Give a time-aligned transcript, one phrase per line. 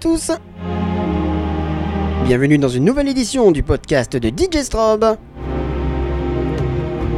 [0.00, 0.32] Tous
[2.24, 5.16] Bienvenue dans une nouvelle édition du podcast de DJ Strobe.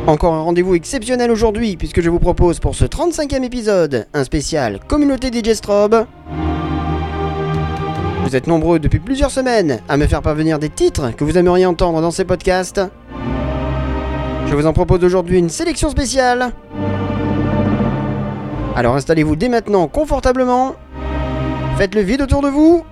[0.09, 4.81] Encore un rendez-vous exceptionnel aujourd'hui puisque je vous propose pour ce 35e épisode un spécial
[4.89, 6.07] communauté DJ Strobe.
[8.25, 11.67] Vous êtes nombreux depuis plusieurs semaines à me faire parvenir des titres que vous aimeriez
[11.67, 12.81] entendre dans ces podcasts.
[14.49, 16.51] Je vous en propose aujourd'hui une sélection spéciale.
[18.75, 20.75] Alors installez-vous dès maintenant confortablement
[21.77, 22.85] Faites le vide autour de vous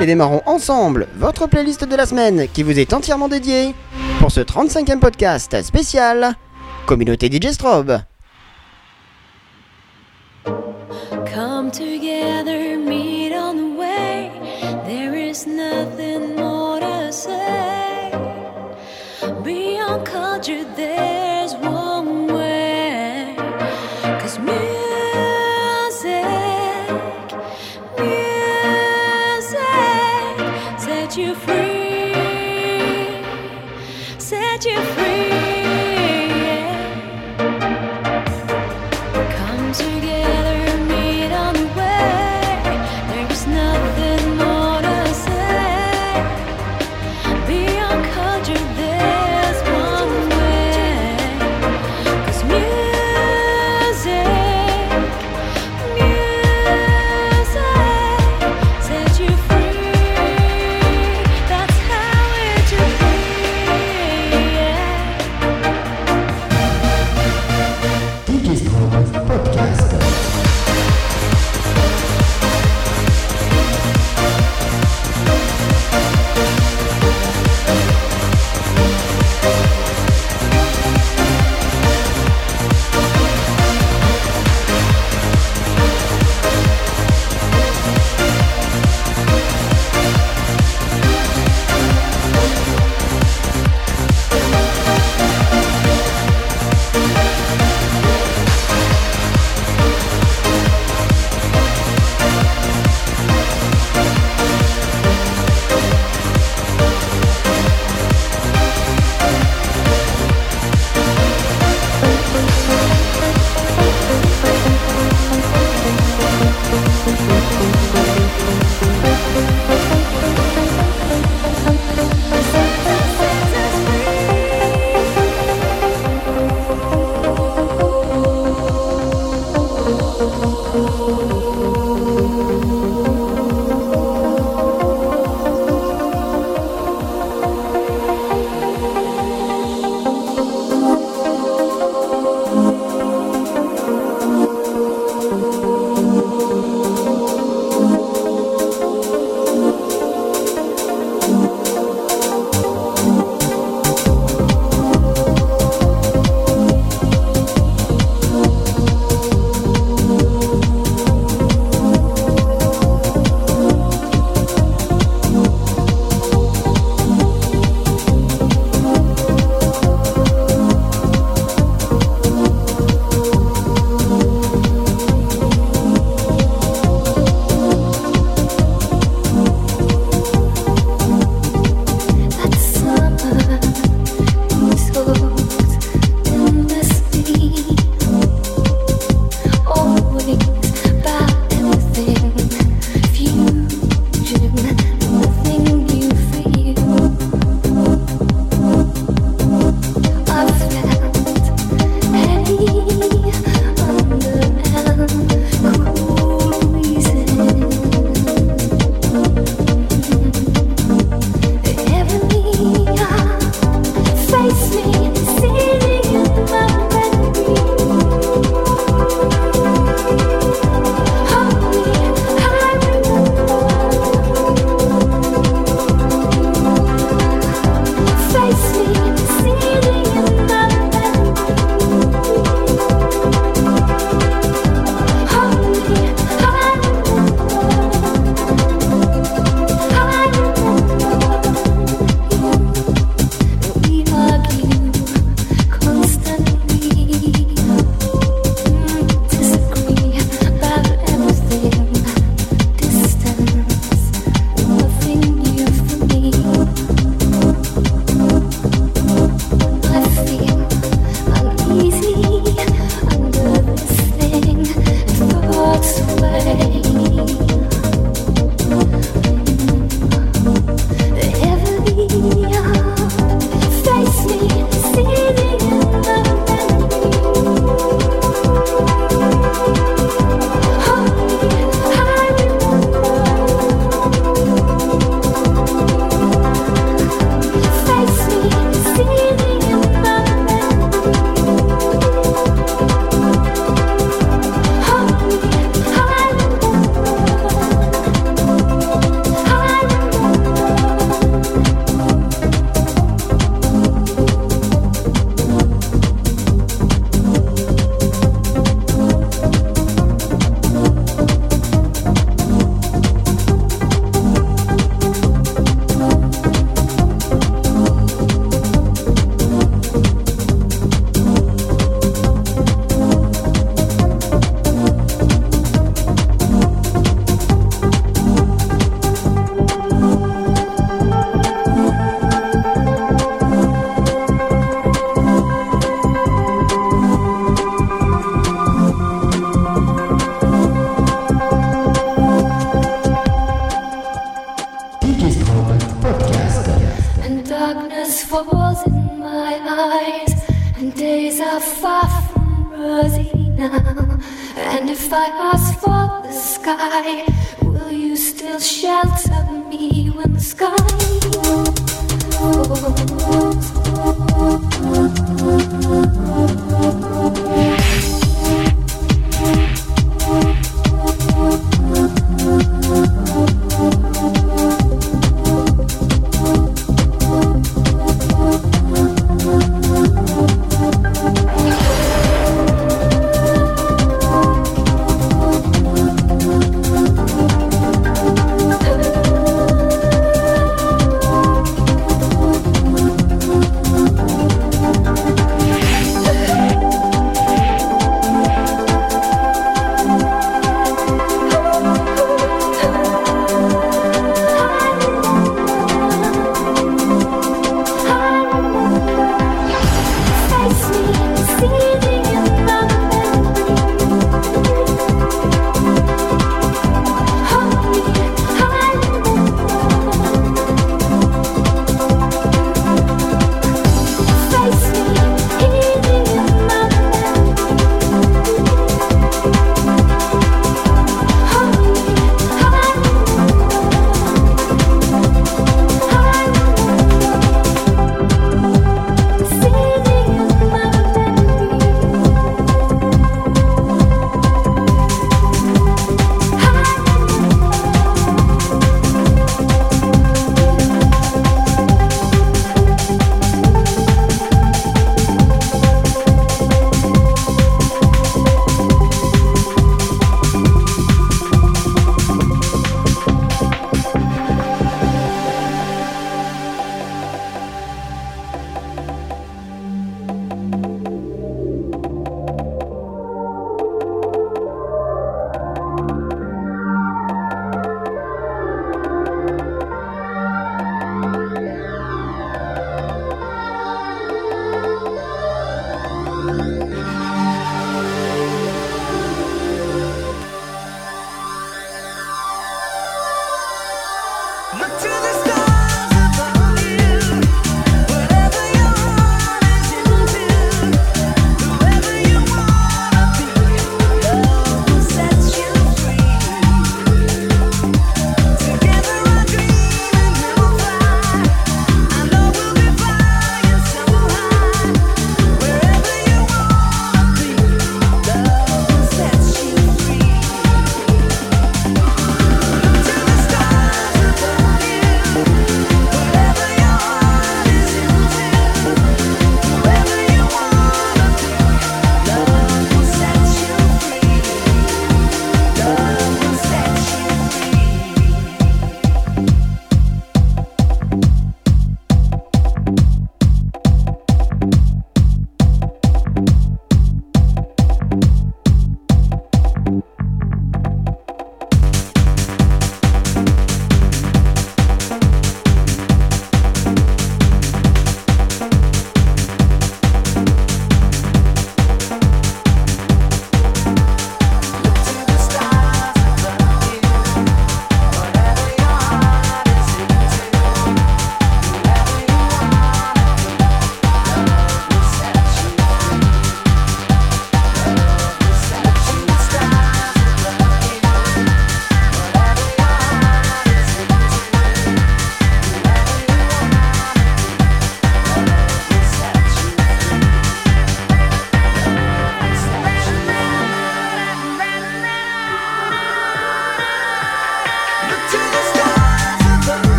[0.00, 3.74] et démarrons ensemble votre playlist de la semaine qui vous est entièrement dédiée
[4.18, 6.34] pour ce 35e podcast spécial
[6.86, 8.00] Communauté DJ Strobe.
[10.44, 14.30] Come together, meet on the way.
[14.86, 17.44] There is nothing more to say.
[20.04, 21.13] Culture, there's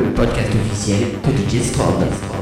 [0.00, 2.37] le podcast officiel de DJ Strobe.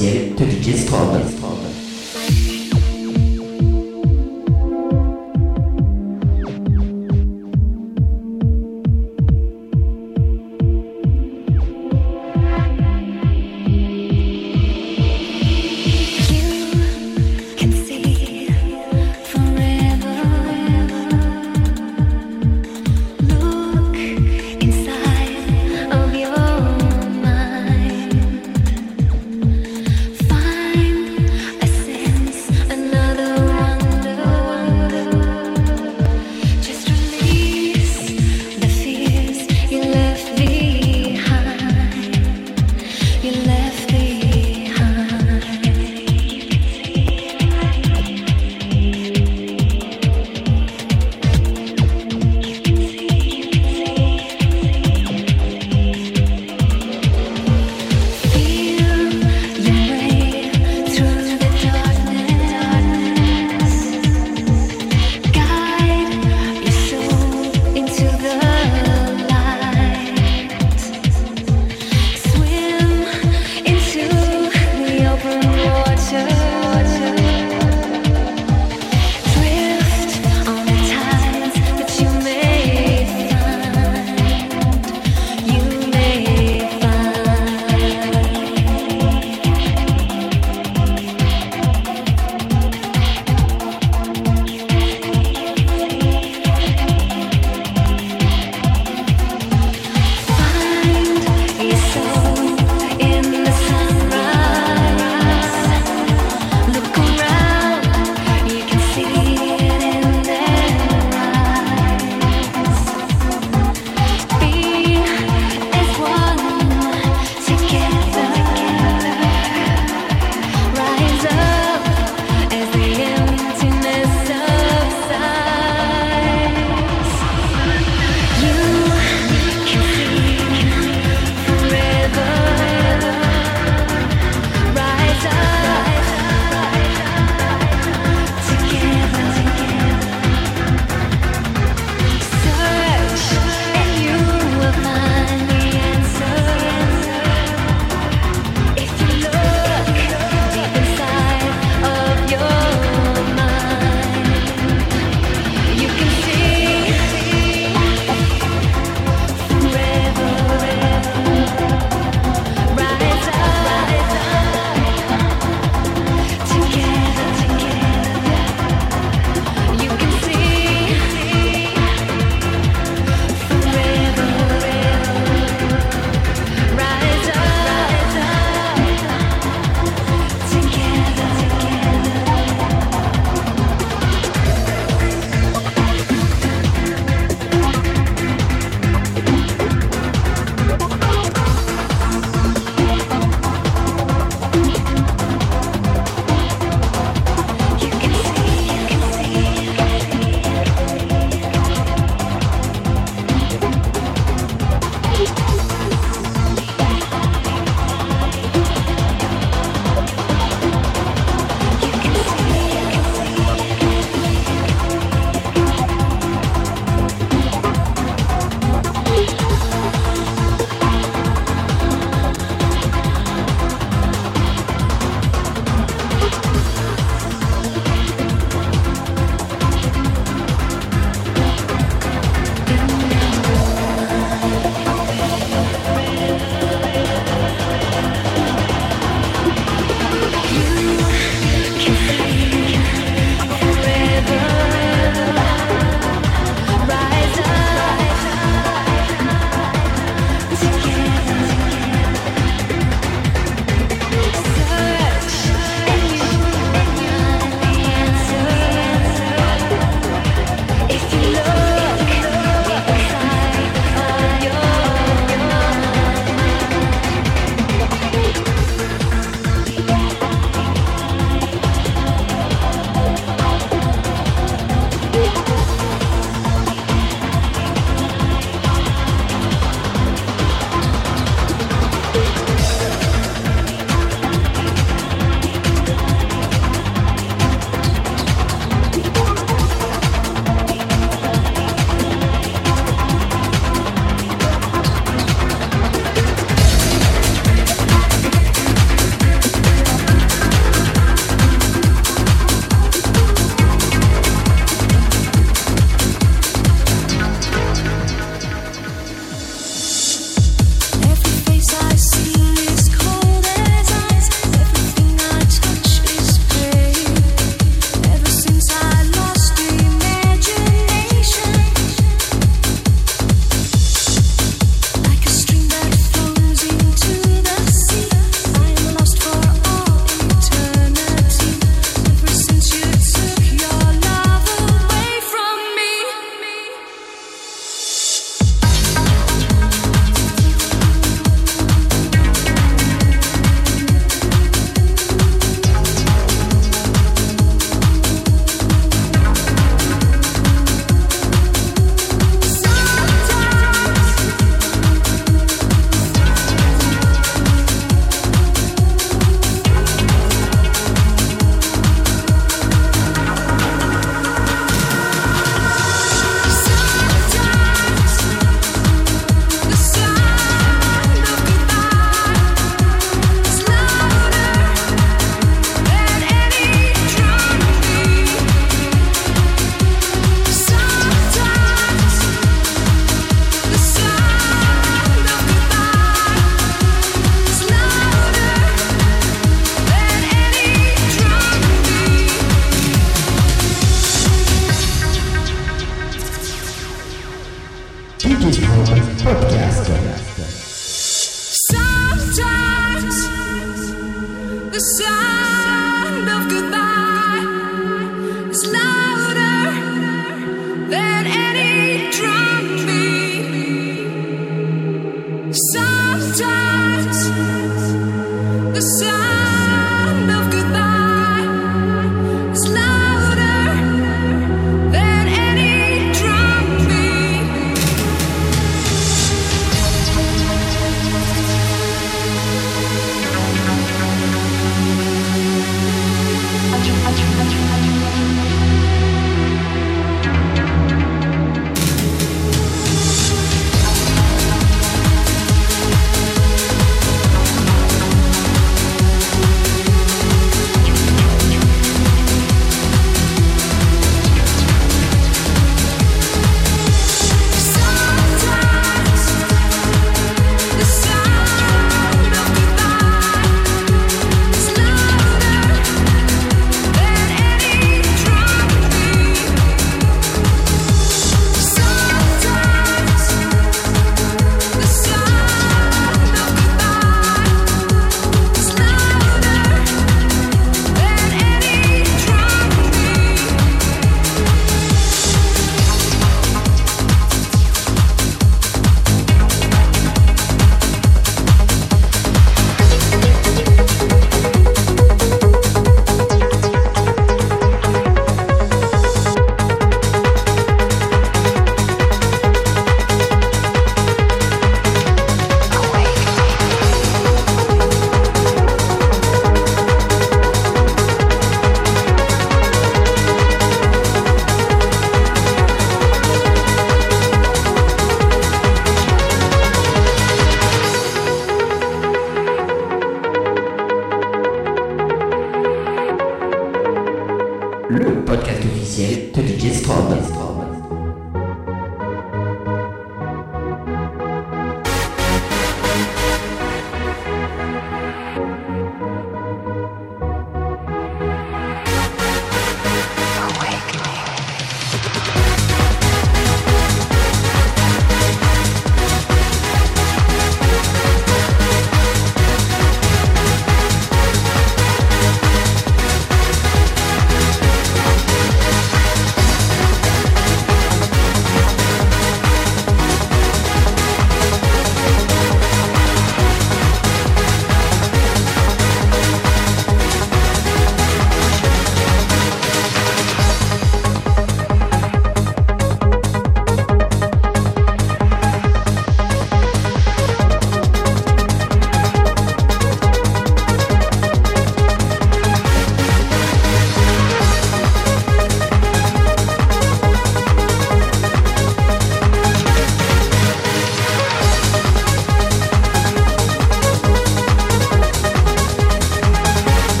[0.00, 1.69] Find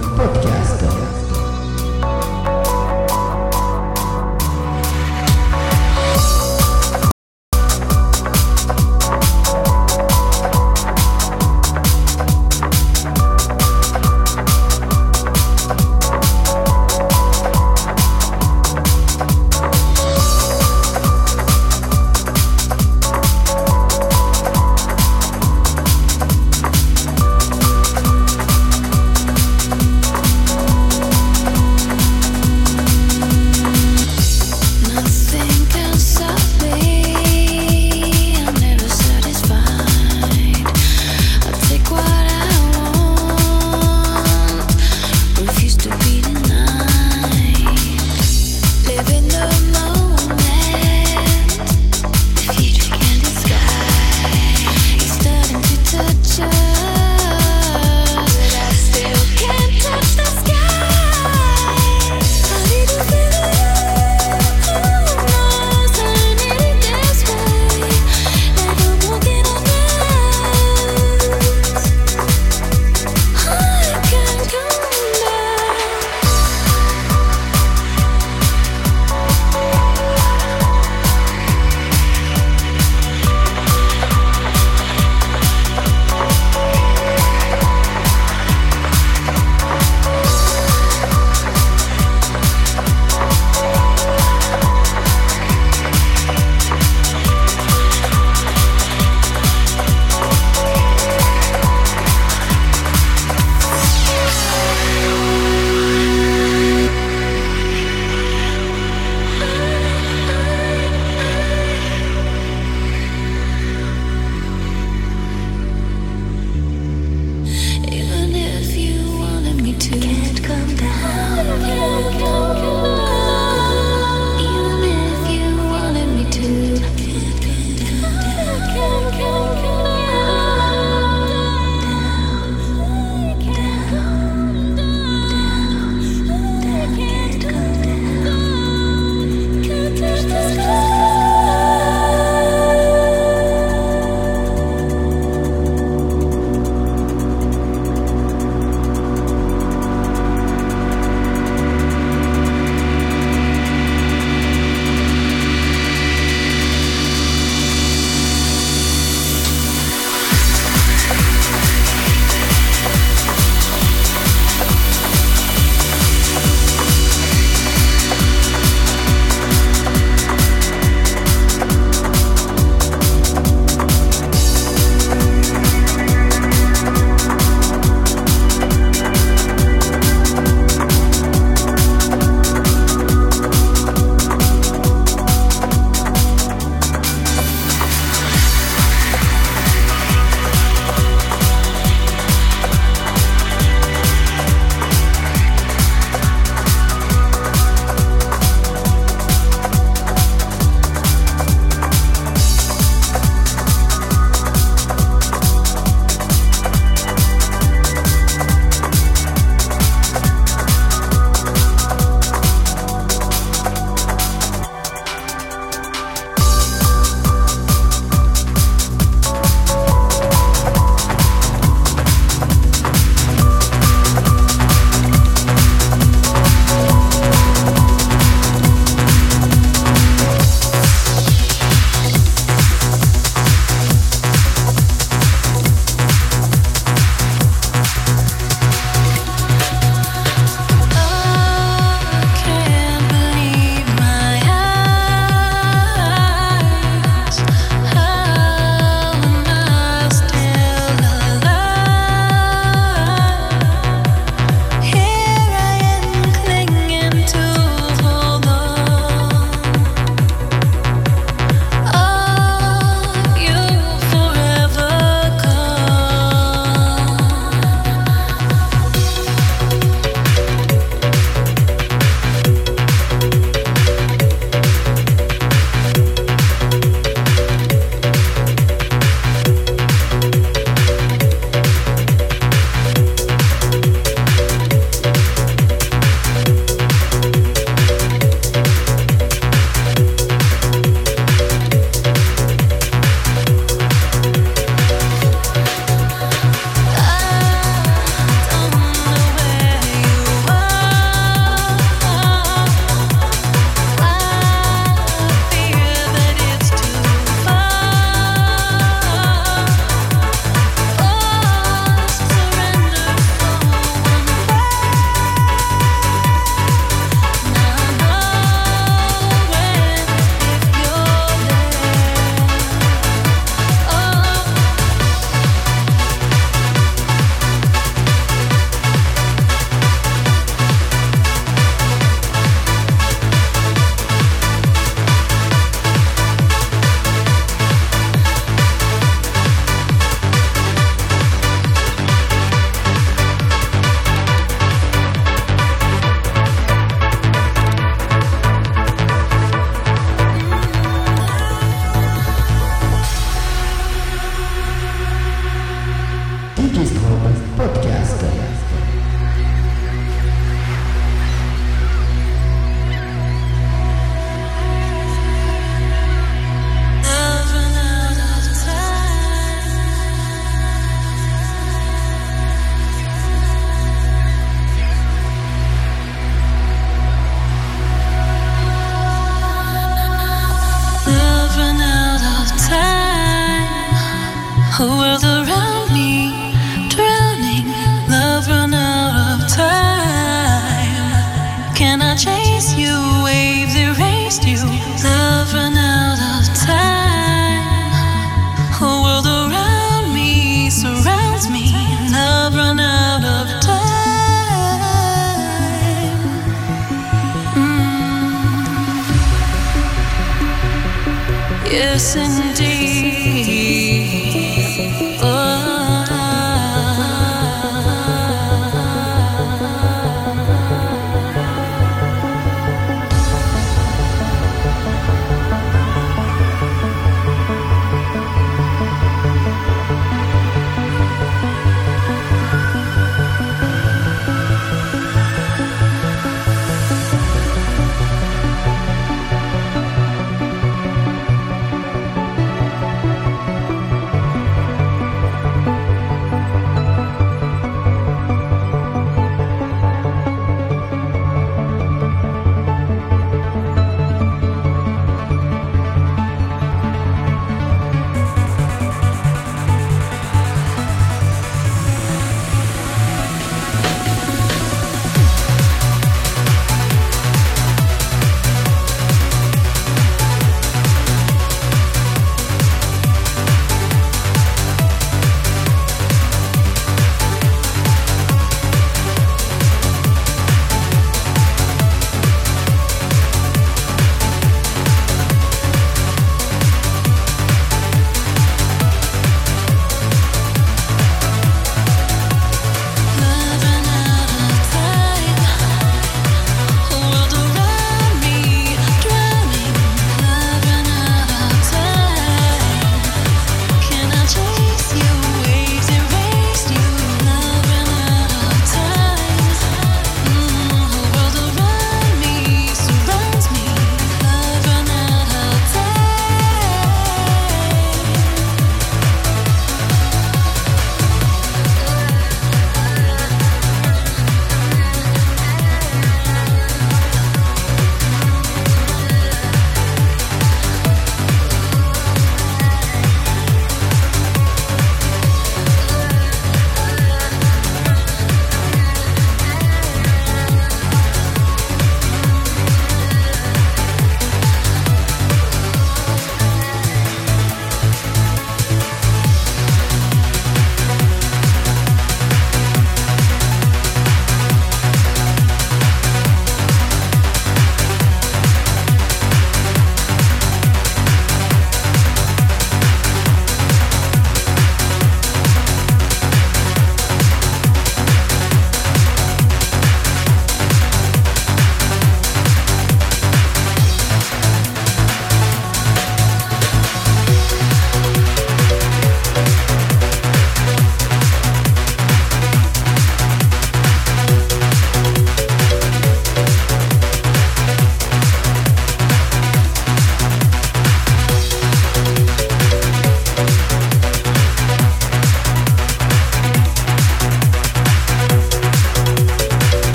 [0.00, 1.07] Podcast.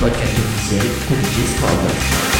[0.00, 2.37] podcast oficial do Discord.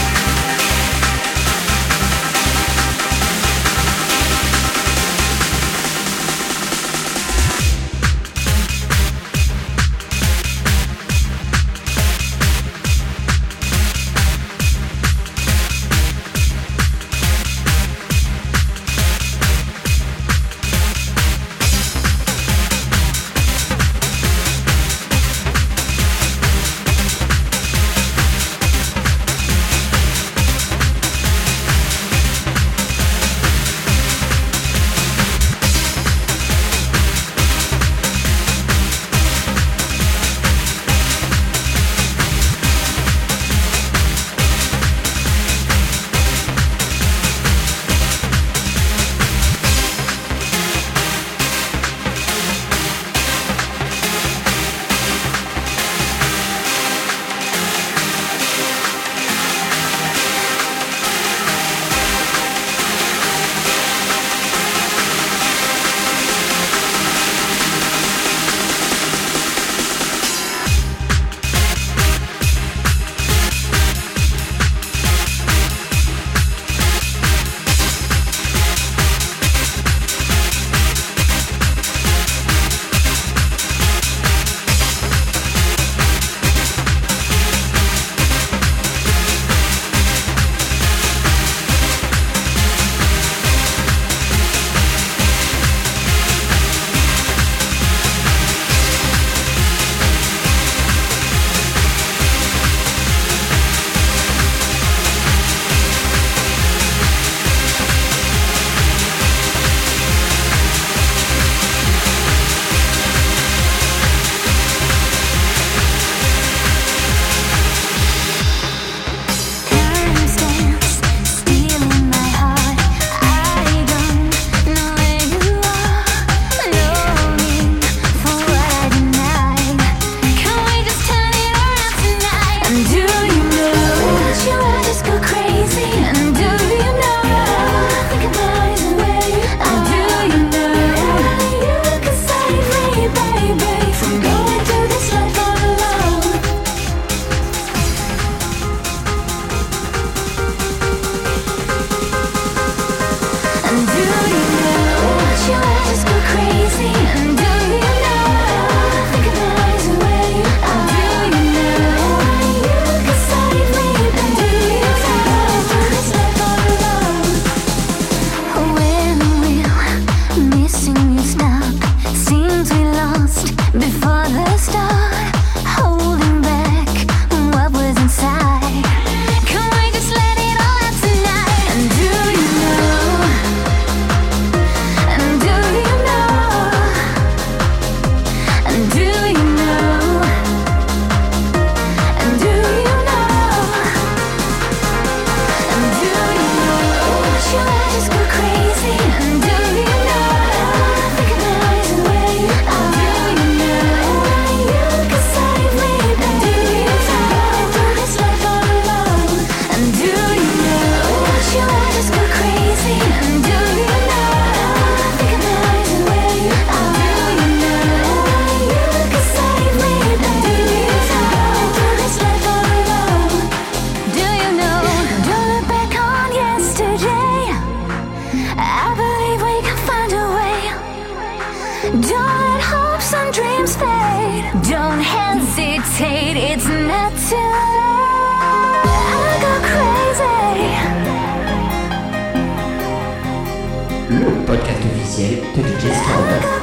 [244.48, 246.58] Podcast officiel de DJ Squad.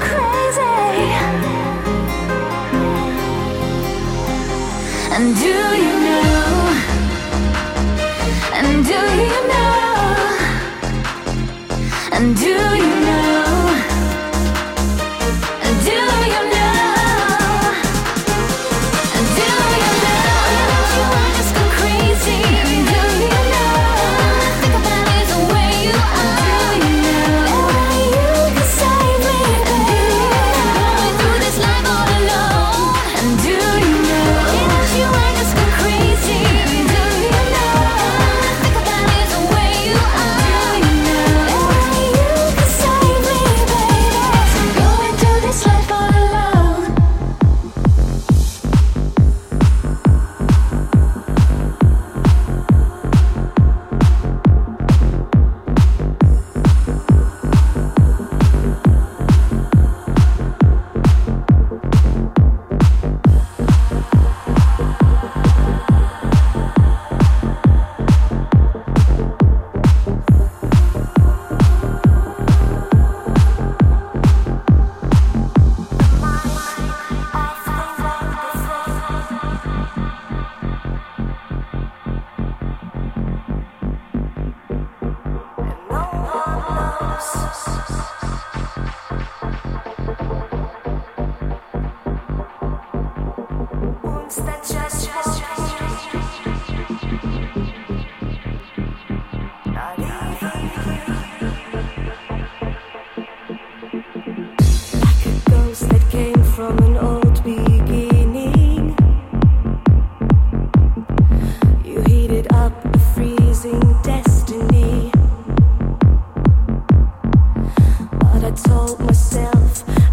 [118.45, 120.04] I told myself.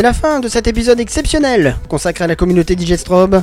[0.00, 3.42] C'est la fin de cet épisode exceptionnel consacré à la communauté DJ Strobe.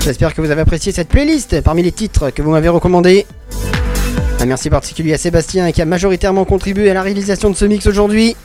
[0.00, 3.24] J'espère que vous avez apprécié cette playlist parmi les titres que vous m'avez recommandés.
[4.40, 7.86] Un merci particulier à Sébastien qui a majoritairement contribué à la réalisation de ce mix
[7.86, 8.36] aujourd'hui.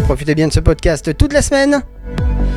[0.00, 1.82] Profitez bien de ce podcast toute la semaine.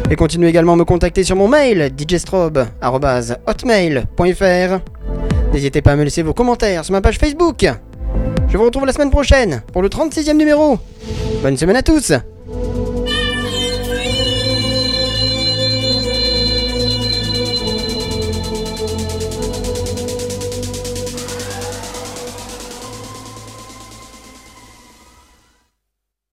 [0.09, 4.79] Et continuez également à me contacter sur mon mail djstrobe.hotmail.fr
[5.53, 7.65] N'hésitez pas à me laisser vos commentaires sur ma page Facebook.
[8.49, 10.79] Je vous retrouve la semaine prochaine pour le 36e numéro.
[11.41, 12.11] Bonne semaine à tous